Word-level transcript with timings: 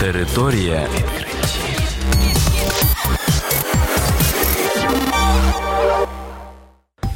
Територія 0.00 0.88
відкриттів. 0.94 1.80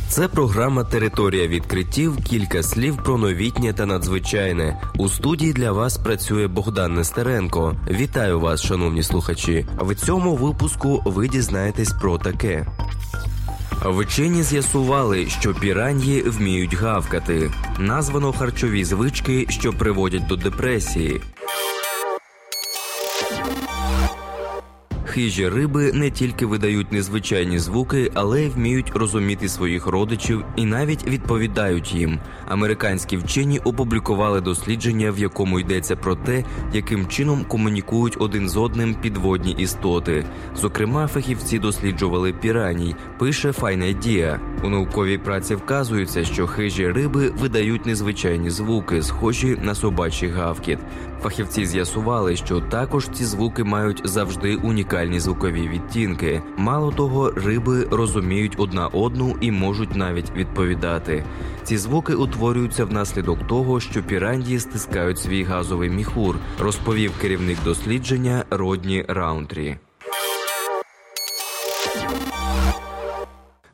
Це 0.08 0.28
програма 0.28 0.84
Територія 0.84 1.46
відкриттів. 1.46 2.16
Кілька 2.24 2.62
слів 2.62 2.96
про 3.04 3.18
новітнє 3.18 3.72
та 3.72 3.86
надзвичайне. 3.86 4.80
У 4.98 5.08
студії 5.08 5.52
для 5.52 5.72
вас 5.72 5.98
працює 5.98 6.46
Богдан 6.46 6.94
Нестеренко. 6.94 7.76
Вітаю 7.90 8.40
вас, 8.40 8.62
шановні 8.62 9.02
слухачі. 9.02 9.66
В 9.80 9.94
цьому 9.94 10.36
випуску 10.36 11.02
ви 11.04 11.28
дізнаєтесь 11.28 11.92
про 11.92 12.18
таке. 12.18 12.66
Вчені 13.84 14.42
з'ясували, 14.42 15.26
що 15.26 15.54
піраньї 15.54 16.22
вміють 16.22 16.74
гавкати. 16.74 17.50
Названо 17.78 18.32
харчові 18.32 18.84
звички, 18.84 19.46
що 19.48 19.72
приводять 19.72 20.26
до 20.26 20.36
депресії. 20.36 21.20
Хижі 25.14 25.48
риби 25.48 25.92
не 25.92 26.10
тільки 26.10 26.46
видають 26.46 26.92
незвичайні 26.92 27.58
звуки, 27.58 28.10
але 28.14 28.42
й 28.42 28.48
вміють 28.48 28.92
розуміти 28.94 29.48
своїх 29.48 29.86
родичів 29.86 30.44
і 30.56 30.64
навіть 30.64 31.06
відповідають 31.06 31.94
їм. 31.94 32.18
Американські 32.48 33.16
вчені 33.16 33.58
опублікували 33.58 34.40
дослідження, 34.40 35.10
в 35.10 35.18
якому 35.18 35.60
йдеться 35.60 35.96
про 35.96 36.14
те, 36.14 36.44
яким 36.72 37.06
чином 37.06 37.44
комунікують 37.48 38.16
один 38.18 38.48
з 38.48 38.56
одним 38.56 38.94
підводні 38.94 39.52
істоти. 39.52 40.24
Зокрема, 40.56 41.06
фахівці 41.06 41.58
досліджували 41.58 42.32
піраній. 42.32 42.96
Пише 43.18 43.52
Файнедія. 43.52 44.40
У 44.64 44.68
науковій 44.68 45.18
праці 45.18 45.54
вказується, 45.54 46.24
що 46.24 46.46
хижі 46.46 46.92
риби 46.92 47.30
видають 47.30 47.86
незвичайні 47.86 48.50
звуки, 48.50 49.02
схожі 49.02 49.58
на 49.62 49.74
собачий 49.74 50.28
гавкіт. 50.28 50.78
Фахівці 51.22 51.66
з'ясували, 51.66 52.36
що 52.36 52.60
також 52.60 53.08
ці 53.08 53.24
звуки 53.24 53.64
мають 53.64 54.00
завжди 54.04 54.56
унікальні 54.56 55.03
звукові 55.12 55.68
відтінки. 55.68 56.42
Мало 56.56 56.92
того, 56.92 57.30
риби 57.30 57.86
розуміють 57.90 58.54
одна 58.58 58.88
одну 58.88 59.36
і 59.40 59.50
можуть 59.50 59.96
навіть 59.96 60.32
відповідати. 60.36 61.24
Ці 61.62 61.76
звуки 61.76 62.14
утворюються 62.14 62.84
внаслідок 62.84 63.46
того, 63.46 63.80
що 63.80 64.02
піранді 64.02 64.58
стискають 64.58 65.18
свій 65.18 65.42
газовий 65.42 65.90
міхур, 65.90 66.36
розповів 66.60 67.12
керівник 67.20 67.58
дослідження 67.64 68.44
Родні 68.50 69.04
Раунтрі. 69.08 69.76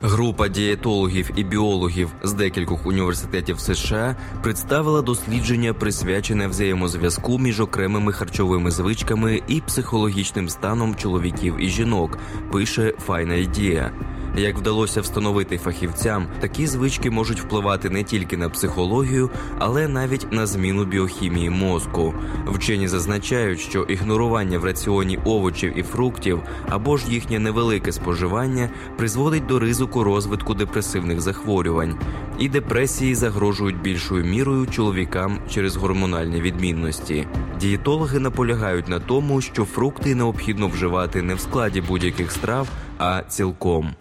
Група 0.02 0.48
дієтологів 0.48 1.30
і 1.36 1.44
біологів 1.44 2.10
з 2.22 2.32
декількох 2.32 2.86
університетів 2.86 3.60
США 3.60 4.16
представила 4.42 5.02
дослідження, 5.02 5.74
присвячене 5.74 6.46
взаємозв'язку 6.46 7.38
між 7.38 7.60
окремими 7.60 8.12
харчовими 8.12 8.70
звичками 8.70 9.42
і 9.48 9.60
психологічним 9.60 10.48
станом 10.48 10.94
чоловіків 10.94 11.56
і 11.60 11.68
жінок. 11.68 12.18
Пише 12.52 12.94
Файна 13.06 13.34
ідея. 13.34 13.92
Як 14.36 14.58
вдалося 14.58 15.00
встановити 15.00 15.58
фахівцям, 15.58 16.26
такі 16.40 16.66
звички 16.66 17.10
можуть 17.10 17.40
впливати 17.40 17.90
не 17.90 18.04
тільки 18.04 18.36
на 18.36 18.48
психологію, 18.48 19.30
але 19.58 19.88
навіть 19.88 20.32
на 20.32 20.46
зміну 20.46 20.84
біохімії 20.84 21.50
мозку. 21.50 22.14
Вчені 22.46 22.88
зазначають, 22.88 23.60
що 23.60 23.82
ігнорування 23.82 24.58
в 24.58 24.64
раціоні 24.64 25.18
овочів 25.24 25.78
і 25.78 25.82
фруктів 25.82 26.42
або 26.68 26.96
ж 26.96 27.12
їхнє 27.12 27.38
невелике 27.38 27.92
споживання 27.92 28.70
призводить 28.96 29.46
до 29.46 29.58
ризику 29.58 30.04
розвитку 30.04 30.54
депресивних 30.54 31.20
захворювань, 31.20 31.98
і 32.38 32.48
депресії 32.48 33.14
загрожують 33.14 33.82
більшою 33.82 34.24
мірою 34.24 34.66
чоловікам 34.66 35.38
через 35.50 35.76
гормональні 35.76 36.40
відмінності. 36.40 37.26
Дієтологи 37.60 38.18
наполягають 38.18 38.88
на 38.88 39.00
тому, 39.00 39.40
що 39.40 39.64
фрукти 39.64 40.14
необхідно 40.14 40.68
вживати 40.68 41.22
не 41.22 41.34
в 41.34 41.40
складі 41.40 41.80
будь-яких 41.80 42.32
страв, 42.32 42.68
а 42.98 43.22
цілком. 43.28 43.94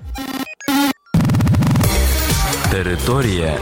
Територія. 2.71 3.57